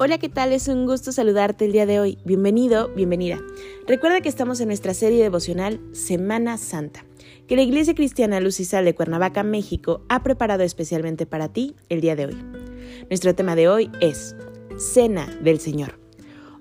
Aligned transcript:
Hola, 0.00 0.18
¿qué 0.18 0.28
tal? 0.28 0.52
Es 0.52 0.68
un 0.68 0.86
gusto 0.86 1.10
saludarte 1.10 1.64
el 1.64 1.72
día 1.72 1.84
de 1.84 1.98
hoy. 1.98 2.18
Bienvenido, 2.24 2.88
bienvenida. 2.94 3.40
Recuerda 3.84 4.20
que 4.20 4.28
estamos 4.28 4.60
en 4.60 4.68
nuestra 4.68 4.94
serie 4.94 5.20
devocional 5.20 5.80
Semana 5.90 6.56
Santa, 6.56 7.04
que 7.48 7.56
la 7.56 7.62
Iglesia 7.62 7.96
Cristiana 7.96 8.38
Luz 8.38 8.60
y 8.60 8.64
Sal 8.64 8.84
de 8.84 8.94
Cuernavaca, 8.94 9.42
México, 9.42 10.02
ha 10.08 10.22
preparado 10.22 10.62
especialmente 10.62 11.26
para 11.26 11.52
ti 11.52 11.74
el 11.88 12.00
día 12.00 12.14
de 12.14 12.26
hoy. 12.26 12.36
Nuestro 13.10 13.34
tema 13.34 13.56
de 13.56 13.68
hoy 13.68 13.90
es 14.00 14.36
Cena 14.76 15.26
del 15.42 15.58
Señor. 15.58 15.98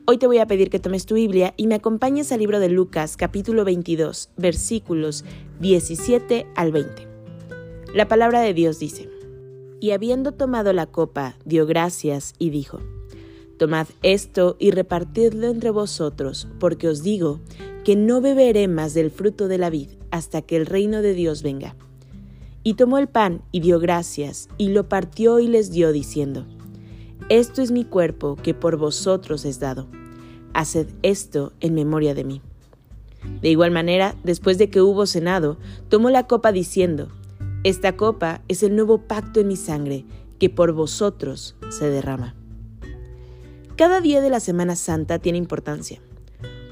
Hoy 0.08 0.18
te 0.18 0.26
voy 0.26 0.40
a 0.40 0.48
pedir 0.48 0.72
que 0.72 0.80
tomes 0.80 1.06
tu 1.06 1.14
Biblia 1.14 1.54
y 1.58 1.68
me 1.68 1.76
acompañes 1.76 2.32
al 2.32 2.40
libro 2.40 2.60
de 2.60 2.70
Lucas, 2.70 3.18
capítulo 3.18 3.66
22, 3.66 4.32
versículos 4.38 5.26
17 5.60 6.48
al 6.56 6.72
20. 6.72 7.08
La 7.94 8.08
palabra 8.08 8.42
de 8.42 8.56
Dios 8.56 8.80
dice, 8.80 9.12
Y 9.80 9.92
habiendo 9.92 10.32
tomado 10.32 10.74
la 10.74 10.88
copa, 10.88 11.38
dio 11.46 11.68
gracias 11.68 12.34
y 12.40 12.50
dijo, 12.50 12.80
Tomad 13.58 13.88
esto 14.04 14.56
y 14.60 14.70
repartidlo 14.70 15.48
entre 15.48 15.72
vosotros, 15.72 16.48
porque 16.60 16.88
os 16.88 17.02
digo 17.02 17.40
que 17.84 17.96
no 17.96 18.22
beberé 18.22 18.68
más 18.68 18.94
del 18.94 19.10
fruto 19.10 19.48
de 19.48 19.58
la 19.58 19.72
vid 19.72 19.90
hasta 20.12 20.44
que 20.44 20.58
el 20.58 20.68
reino 20.68 21.02
de 21.02 21.14
Dios 21.14 21.42
venga. 21.42 21.76
Y 22.64 22.76
tomó 22.76 23.00
el 23.00 23.08
pan 23.08 23.42
y 23.52 23.62
dio 23.62 23.80
gracias, 23.80 24.50
y 24.58 24.70
lo 24.70 24.90
partió 24.90 25.40
y 25.40 25.48
les 25.48 25.72
dio, 25.72 25.92
diciendo, 25.92 26.46
Esto 27.30 27.62
es 27.64 27.72
mi 27.72 27.84
cuerpo 27.84 28.36
que 28.36 28.54
por 28.54 28.78
vosotros 28.78 29.44
es 29.46 29.60
dado. 29.60 29.88
Haced 30.54 30.88
esto 31.02 31.54
en 31.60 31.74
memoria 31.74 32.14
de 32.14 32.26
mí. 32.26 32.42
De 33.42 33.50
igual 33.50 33.72
manera, 33.72 34.16
después 34.24 34.58
de 34.58 34.70
que 34.70 34.82
hubo 34.82 35.06
cenado, 35.08 35.58
tomó 35.90 36.10
la 36.12 36.28
copa 36.28 36.52
diciendo, 36.52 37.08
Esta 37.64 37.98
copa 37.98 38.42
es 38.48 38.62
el 38.62 38.76
nuevo 38.76 39.00
pacto 39.08 39.40
en 39.40 39.48
mi 39.48 39.56
sangre, 39.56 40.06
que 40.38 40.50
por 40.50 40.74
vosotros 40.74 41.56
se 41.70 41.90
derrama. 41.90 42.36
Cada 43.78 44.02
día 44.02 44.22
de 44.22 44.32
la 44.32 44.40
Semana 44.40 44.76
Santa 44.76 45.20
tiene 45.20 45.38
importancia. 45.38 46.02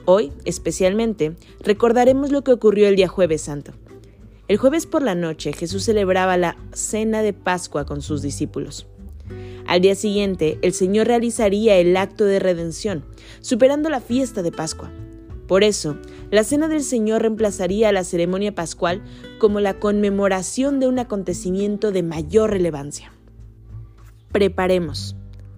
Hoy, 0.05 0.33
especialmente, 0.43 1.35
recordaremos 1.59 2.31
lo 2.31 2.43
que 2.43 2.51
ocurrió 2.51 2.87
el 2.87 2.95
día 2.95 3.07
jueves 3.07 3.43
santo. 3.43 3.73
El 4.47 4.57
jueves 4.57 4.87
por 4.87 5.03
la 5.03 5.13
noche 5.13 5.53
Jesús 5.53 5.83
celebraba 5.83 6.35
la 6.35 6.57
cena 6.73 7.21
de 7.21 7.31
Pascua 7.31 7.85
con 7.85 8.01
sus 8.01 8.23
discípulos. 8.23 8.87
Al 9.67 9.81
día 9.81 9.93
siguiente, 9.93 10.57
el 10.63 10.73
Señor 10.73 11.05
realizaría 11.05 11.77
el 11.77 11.95
acto 11.95 12.25
de 12.25 12.39
redención, 12.39 13.05
superando 13.39 13.91
la 13.91 14.01
fiesta 14.01 14.41
de 14.41 14.51
Pascua. 14.51 14.91
Por 15.47 15.63
eso, 15.63 15.97
la 16.31 16.43
cena 16.43 16.67
del 16.67 16.81
Señor 16.81 17.21
reemplazaría 17.21 17.89
a 17.89 17.91
la 17.91 18.03
ceremonia 18.03 18.55
pascual 18.55 19.03
como 19.37 19.59
la 19.59 19.75
conmemoración 19.75 20.79
de 20.79 20.87
un 20.87 20.97
acontecimiento 20.97 21.91
de 21.91 22.01
mayor 22.01 22.49
relevancia. 22.49 23.13
Preparemos. 24.31 25.15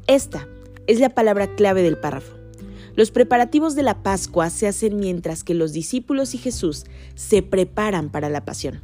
Esta 0.08 0.48
es 0.88 1.00
la 1.00 1.10
palabra 1.10 1.56
clave 1.56 1.84
del 1.84 1.98
párrafo. 1.98 2.34
Los 2.96 3.12
preparativos 3.12 3.76
de 3.76 3.84
la 3.84 4.02
Pascua 4.02 4.50
se 4.50 4.68
hacen 4.68 4.98
mientras 4.98 5.44
que 5.44 5.54
los 5.54 5.72
discípulos 5.72 6.34
y 6.34 6.40
Jesús 6.40 6.86
se 7.14 7.44
preparan 7.44 8.10
para 8.10 8.30
la 8.30 8.44
pasión. 8.44 8.82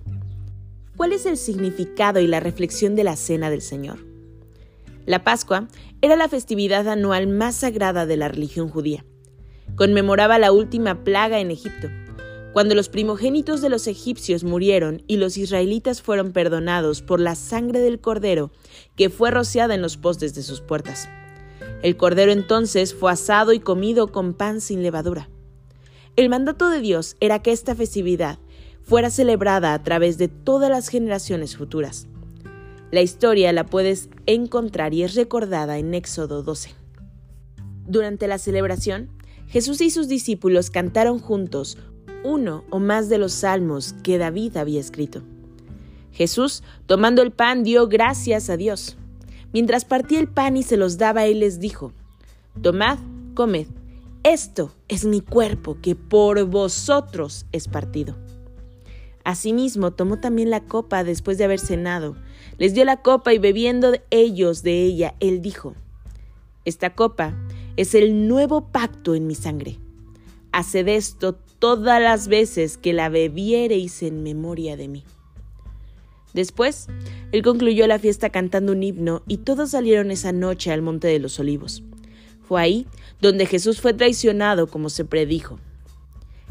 ¿Cuál 0.95 1.13
es 1.13 1.25
el 1.25 1.37
significado 1.37 2.19
y 2.19 2.27
la 2.27 2.39
reflexión 2.39 2.95
de 2.95 3.03
la 3.03 3.15
Cena 3.15 3.49
del 3.49 3.63
Señor? 3.63 4.05
La 5.07 5.23
Pascua 5.23 5.67
era 6.01 6.15
la 6.15 6.29
festividad 6.29 6.87
anual 6.87 7.27
más 7.27 7.55
sagrada 7.55 8.05
de 8.05 8.15
la 8.15 8.27
religión 8.27 8.69
judía. 8.69 9.03
Conmemoraba 9.75 10.37
la 10.37 10.51
última 10.51 11.03
plaga 11.03 11.39
en 11.39 11.49
Egipto, 11.49 11.89
cuando 12.53 12.75
los 12.75 12.89
primogénitos 12.89 13.61
de 13.61 13.69
los 13.69 13.87
egipcios 13.87 14.43
murieron 14.43 15.01
y 15.07 15.17
los 15.17 15.37
israelitas 15.37 16.03
fueron 16.03 16.31
perdonados 16.33 17.01
por 17.01 17.19
la 17.19 17.33
sangre 17.33 17.79
del 17.79 17.99
cordero 17.99 18.51
que 18.95 19.09
fue 19.09 19.31
rociada 19.31 19.73
en 19.73 19.81
los 19.81 19.97
postes 19.97 20.35
de 20.35 20.43
sus 20.43 20.61
puertas. 20.61 21.09
El 21.83 21.97
cordero 21.97 22.31
entonces 22.31 22.95
fue 22.95 23.11
asado 23.11 23.53
y 23.53 23.59
comido 23.59 24.07
con 24.07 24.33
pan 24.33 24.61
sin 24.61 24.81
levadura. 24.81 25.29
El 26.15 26.29
mandato 26.29 26.69
de 26.69 26.79
Dios 26.79 27.17
era 27.19 27.41
que 27.41 27.51
esta 27.51 27.75
festividad 27.75 28.39
fuera 28.81 29.09
celebrada 29.09 29.73
a 29.73 29.83
través 29.83 30.17
de 30.17 30.29
todas 30.29 30.69
las 30.69 30.87
generaciones 30.87 31.57
futuras. 31.57 32.07
La 32.91 33.01
historia 33.01 33.51
la 33.51 33.65
puedes 33.65 34.09
encontrar 34.25 34.93
y 34.93 35.03
es 35.03 35.15
recordada 35.15 35.77
en 35.77 35.93
Éxodo 35.93 36.41
12. 36.41 36.71
Durante 37.85 38.27
la 38.27 38.37
celebración, 38.37 39.09
Jesús 39.47 39.81
y 39.81 39.89
sus 39.89 40.07
discípulos 40.07 40.69
cantaron 40.69 41.19
juntos 41.19 41.77
uno 42.23 42.63
o 42.69 42.79
más 42.79 43.09
de 43.09 43.17
los 43.17 43.33
salmos 43.33 43.93
que 44.03 44.17
David 44.17 44.55
había 44.55 44.79
escrito. 44.79 45.21
Jesús, 46.13 46.63
tomando 46.85 47.21
el 47.21 47.31
pan, 47.31 47.63
dio 47.63 47.87
gracias 47.89 48.49
a 48.49 48.55
Dios. 48.55 48.97
Mientras 49.53 49.85
partía 49.85 50.19
el 50.19 50.27
pan 50.27 50.57
y 50.57 50.63
se 50.63 50.77
los 50.77 50.97
daba, 50.97 51.25
él 51.25 51.39
les 51.39 51.59
dijo, 51.59 51.93
Tomad, 52.61 52.97
comed, 53.35 53.67
esto 54.23 54.71
es 54.87 55.05
mi 55.05 55.21
cuerpo 55.21 55.77
que 55.81 55.95
por 55.95 56.43
vosotros 56.45 57.45
es 57.51 57.67
partido. 57.67 58.15
Asimismo, 59.23 59.91
tomó 59.91 60.19
también 60.19 60.49
la 60.49 60.61
copa 60.65 61.03
después 61.03 61.37
de 61.37 61.43
haber 61.43 61.59
cenado, 61.59 62.15
les 62.57 62.73
dio 62.73 62.83
la 62.83 63.01
copa 63.01 63.33
y 63.33 63.37
bebiendo 63.37 63.93
ellos 64.09 64.63
de 64.63 64.83
ella, 64.83 65.15
él 65.19 65.41
dijo, 65.41 65.75
Esta 66.65 66.95
copa 66.95 67.33
es 67.77 67.95
el 67.95 68.27
nuevo 68.27 68.71
pacto 68.71 69.15
en 69.15 69.27
mi 69.27 69.35
sangre. 69.35 69.77
Haced 70.51 70.87
esto 70.87 71.35
todas 71.59 72.01
las 72.01 72.27
veces 72.27 72.77
que 72.77 72.93
la 72.93 73.09
bebiereis 73.09 74.03
en 74.03 74.23
memoria 74.23 74.77
de 74.77 74.87
mí. 74.87 75.03
Después, 76.33 76.87
él 77.31 77.43
concluyó 77.43 77.87
la 77.87 77.99
fiesta 77.99 78.29
cantando 78.29 78.71
un 78.71 78.83
himno 78.83 79.23
y 79.27 79.37
todos 79.37 79.71
salieron 79.71 80.11
esa 80.11 80.31
noche 80.31 80.71
al 80.71 80.81
Monte 80.81 81.07
de 81.07 81.19
los 81.19 81.39
Olivos. 81.39 81.83
Fue 82.47 82.61
ahí 82.61 82.87
donde 83.21 83.45
Jesús 83.45 83.79
fue 83.79 83.93
traicionado 83.93 84.67
como 84.67 84.89
se 84.89 85.05
predijo. 85.05 85.59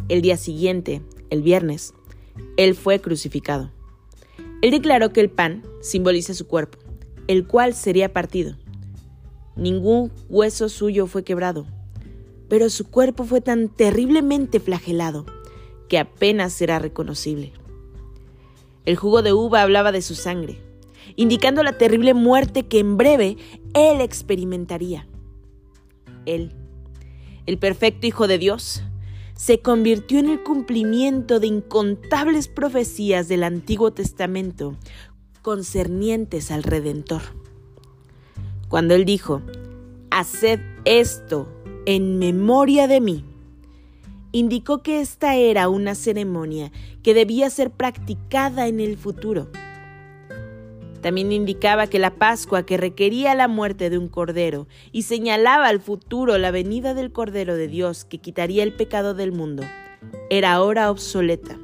El 0.08 0.22
día 0.22 0.36
siguiente, 0.36 1.02
el 1.30 1.42
viernes, 1.42 1.94
él 2.56 2.74
fue 2.74 3.00
crucificado. 3.00 3.70
Él 4.62 4.70
declaró 4.70 5.12
que 5.12 5.20
el 5.20 5.30
pan 5.30 5.62
simboliza 5.80 6.34
su 6.34 6.46
cuerpo, 6.46 6.78
el 7.26 7.46
cual 7.46 7.74
sería 7.74 8.12
partido. 8.12 8.56
Ningún 9.56 10.12
hueso 10.28 10.68
suyo 10.68 11.06
fue 11.06 11.24
quebrado, 11.24 11.66
pero 12.48 12.70
su 12.70 12.88
cuerpo 12.88 13.24
fue 13.24 13.40
tan 13.40 13.68
terriblemente 13.68 14.60
flagelado 14.60 15.26
que 15.88 15.98
apenas 15.98 16.52
será 16.52 16.78
reconocible. 16.78 17.52
El 18.84 18.96
jugo 18.96 19.22
de 19.22 19.32
uva 19.32 19.62
hablaba 19.62 19.92
de 19.92 20.02
su 20.02 20.14
sangre, 20.14 20.60
indicando 21.16 21.62
la 21.62 21.78
terrible 21.78 22.14
muerte 22.14 22.64
que 22.64 22.78
en 22.78 22.96
breve 22.96 23.36
él 23.74 24.00
experimentaría. 24.00 25.06
Él, 26.26 26.52
el 27.46 27.58
perfecto 27.58 28.06
Hijo 28.06 28.26
de 28.26 28.38
Dios, 28.38 28.82
se 29.34 29.60
convirtió 29.60 30.18
en 30.18 30.28
el 30.28 30.42
cumplimiento 30.42 31.40
de 31.40 31.48
incontables 31.48 32.48
profecías 32.48 33.28
del 33.28 33.42
Antiguo 33.42 33.92
Testamento 33.92 34.76
concernientes 35.42 36.50
al 36.50 36.62
Redentor. 36.62 37.22
Cuando 38.68 38.94
él 38.94 39.04
dijo, 39.04 39.42
Haced 40.10 40.60
esto 40.84 41.48
en 41.86 42.18
memoria 42.18 42.86
de 42.86 43.00
mí, 43.00 43.24
indicó 44.32 44.82
que 44.82 45.00
esta 45.00 45.36
era 45.36 45.68
una 45.68 45.94
ceremonia 45.94 46.72
que 47.02 47.14
debía 47.14 47.50
ser 47.50 47.70
practicada 47.70 48.66
en 48.66 48.80
el 48.80 48.96
futuro. 48.96 49.48
También 51.02 51.32
indicaba 51.32 51.88
que 51.88 51.98
la 51.98 52.14
Pascua, 52.14 52.64
que 52.64 52.76
requería 52.76 53.34
la 53.34 53.48
muerte 53.48 53.90
de 53.90 53.98
un 53.98 54.08
cordero 54.08 54.68
y 54.92 55.02
señalaba 55.02 55.66
al 55.66 55.80
futuro 55.80 56.38
la 56.38 56.50
venida 56.52 56.94
del 56.94 57.12
Cordero 57.12 57.56
de 57.56 57.66
Dios 57.68 58.04
que 58.04 58.18
quitaría 58.18 58.62
el 58.62 58.72
pecado 58.72 59.12
del 59.12 59.32
mundo, 59.32 59.64
era 60.30 60.52
ahora 60.52 60.90
obsoleta. 60.90 61.58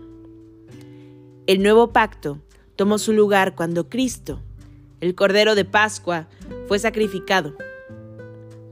El 1.46 1.62
nuevo 1.62 1.92
pacto 1.92 2.40
tomó 2.76 2.98
su 2.98 3.12
lugar 3.12 3.54
cuando 3.54 3.88
Cristo, 3.88 4.42
el 5.00 5.14
Cordero 5.14 5.54
de 5.54 5.64
Pascua, 5.64 6.28
fue 6.66 6.80
sacrificado. 6.80 7.54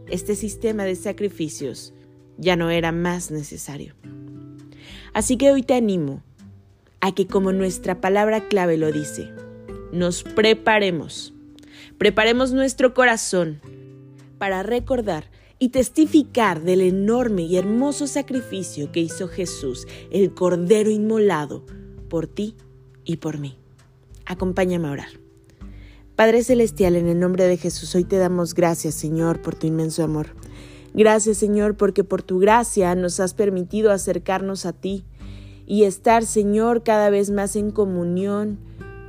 Este 0.09 0.35
sistema 0.35 0.85
de 0.85 0.97
sacrificios 0.97 1.95
ya 2.39 2.57
no 2.57 2.71
era 2.71 2.93
más 2.93 3.31
necesario. 3.31 3.95
Así 5.13 5.37
que 5.37 5.51
hoy 5.51 5.63
te 5.63 5.75
animo 5.75 6.23
a 7.01 7.15
que 7.15 7.27
como 7.27 7.53
nuestra 7.53 8.01
palabra 8.01 8.49
clave 8.49 8.77
lo 8.77 8.93
dice, 8.93 9.31
nos 9.93 10.23
preparemos, 10.23 11.33
preparemos 11.99 12.53
nuestro 12.53 12.95
corazón 12.95 13.61
para 14.39 14.63
recordar 14.63 15.31
y 15.59 15.71
testificar 15.71 16.63
del 16.63 16.83
enorme 16.83 17.43
y 17.43 17.57
hermoso 17.57 18.07
sacrificio 18.07 18.93
que 18.93 19.01
hizo 19.01 19.29
Jesús, 19.29 19.87
el 20.11 20.35
Cordero 20.35 20.91
inmolado, 20.91 21.65
por 22.11 22.27
ti 22.27 22.57
y 23.05 23.17
por 23.17 23.39
mí. 23.39 23.57
Acompáñame 24.27 24.89
a 24.89 24.93
orar. 24.93 25.09
Padre 26.15 26.43
Celestial, 26.43 26.97
en 26.97 27.09
el 27.09 27.19
nombre 27.19 27.45
de 27.45 27.57
Jesús, 27.57 27.95
hoy 27.95 28.05
te 28.05 28.17
damos 28.17 28.55
gracias, 28.55 28.95
Señor, 28.95 29.41
por 29.43 29.55
tu 29.55 29.67
inmenso 29.67 30.03
amor. 30.03 30.29
Gracias, 30.97 31.37
Señor, 31.37 31.77
porque 31.77 32.05
por 32.05 32.23
tu 32.23 32.39
gracia 32.39 32.95
nos 32.95 33.21
has 33.21 33.35
permitido 33.35 33.93
acercarnos 33.93 34.65
a 34.65 34.73
ti 34.73 35.05
y 35.67 35.85
estar, 35.85 36.25
Señor, 36.25 36.85
cada 36.85 37.11
vez 37.11 37.31
más 37.31 37.55
en 37.55 37.71
comunión 37.71 38.59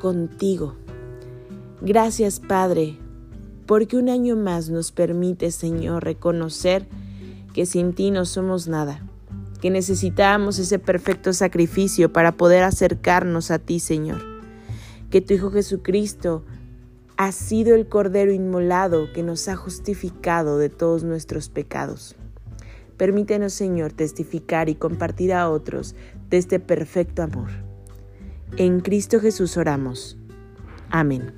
contigo. 0.01 0.75
Gracias, 1.79 2.41
Padre, 2.41 2.97
porque 3.65 3.95
un 3.95 4.09
año 4.09 4.35
más 4.35 4.69
nos 4.69 4.91
permite, 4.91 5.49
Señor, 5.49 6.03
reconocer 6.03 6.85
que 7.53 7.65
sin 7.65 7.93
ti 7.93 8.11
no 8.11 8.25
somos 8.25 8.67
nada, 8.67 9.01
que 9.61 9.69
necesitamos 9.69 10.59
ese 10.59 10.79
perfecto 10.79 11.31
sacrificio 11.31 12.11
para 12.11 12.33
poder 12.33 12.63
acercarnos 12.63 13.49
a 13.49 13.59
ti, 13.59 13.79
Señor. 13.79 14.21
Que 15.09 15.21
tu 15.21 15.35
Hijo 15.35 15.51
Jesucristo 15.51 16.43
ha 17.17 17.31
sido 17.31 17.73
el 17.73 17.87
Cordero 17.87 18.31
inmolado 18.31 19.11
que 19.11 19.23
nos 19.23 19.47
ha 19.47 19.55
justificado 19.55 20.59
de 20.59 20.69
todos 20.69 21.03
nuestros 21.03 21.49
pecados. 21.49 22.15
Permítenos, 22.95 23.53
Señor, 23.53 23.91
testificar 23.91 24.69
y 24.69 24.75
compartir 24.75 25.33
a 25.33 25.49
otros 25.49 25.95
de 26.29 26.37
este 26.37 26.59
perfecto 26.59 27.23
amor. 27.23 27.49
En 28.57 28.81
Cristo 28.81 29.19
Jesús 29.19 29.57
oramos. 29.57 30.17
Amén. 30.89 31.33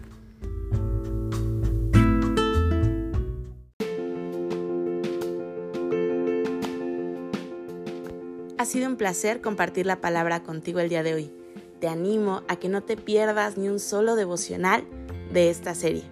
Ha 8.57 8.65
sido 8.65 8.89
un 8.89 8.97
placer 8.97 9.39
compartir 9.39 9.85
la 9.85 10.01
palabra 10.01 10.43
contigo 10.43 10.81
el 10.81 10.89
día 10.89 11.03
de 11.03 11.13
hoy. 11.13 11.31
Te 11.79 11.87
animo 11.87 12.43
a 12.49 12.57
que 12.57 12.67
no 12.67 12.83
te 12.83 12.97
pierdas 12.97 13.57
ni 13.57 13.69
un 13.69 13.79
solo 13.79 14.17
devocional 14.17 14.83
de 15.31 15.49
esta 15.49 15.75
serie. 15.75 16.03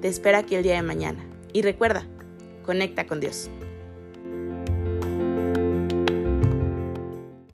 Te 0.00 0.08
espero 0.08 0.38
aquí 0.38 0.54
el 0.54 0.62
día 0.62 0.74
de 0.74 0.82
mañana. 0.82 1.24
Y 1.52 1.62
recuerda, 1.62 2.06
conecta 2.64 3.06
con 3.06 3.20
Dios. 3.20 3.50